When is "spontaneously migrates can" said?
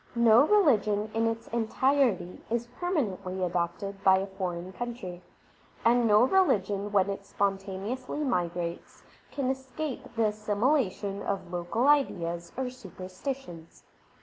7.23-9.51